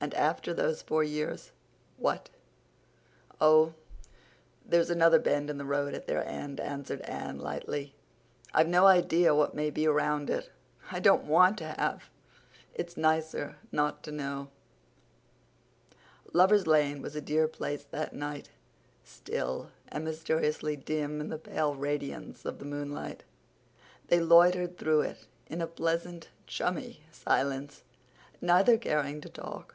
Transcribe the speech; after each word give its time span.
"And 0.00 0.14
after 0.14 0.54
those 0.54 0.80
four 0.80 1.02
years—what?" 1.02 2.30
"Oh, 3.40 3.74
there's 4.64 4.90
another 4.90 5.18
bend 5.18 5.50
in 5.50 5.58
the 5.58 5.64
road 5.64 5.92
at 5.92 6.06
their 6.06 6.24
end," 6.24 6.60
answered 6.60 7.00
Anne 7.00 7.40
lightly. 7.40 7.96
"I've 8.54 8.68
no 8.68 8.86
idea 8.86 9.34
what 9.34 9.56
may 9.56 9.70
be 9.70 9.88
around 9.88 10.30
it—I 10.30 11.00
don't 11.00 11.24
want 11.24 11.58
to 11.58 11.64
have. 11.76 12.04
It's 12.76 12.96
nicer 12.96 13.56
not 13.72 14.04
to 14.04 14.12
know." 14.12 14.50
Lover's 16.32 16.68
Lane 16.68 17.02
was 17.02 17.16
a 17.16 17.20
dear 17.20 17.48
place 17.48 17.82
that 17.90 18.12
night, 18.12 18.50
still 19.02 19.72
and 19.88 20.04
mysteriously 20.04 20.76
dim 20.76 21.20
in 21.20 21.28
the 21.28 21.38
pale 21.38 21.74
radiance 21.74 22.44
of 22.44 22.60
the 22.60 22.64
moonlight. 22.64 23.24
They 24.06 24.20
loitered 24.20 24.78
through 24.78 25.00
it 25.00 25.26
in 25.48 25.60
a 25.60 25.66
pleasant 25.66 26.28
chummy 26.46 27.02
silence, 27.10 27.82
neither 28.40 28.78
caring 28.78 29.20
to 29.22 29.28
talk. 29.28 29.74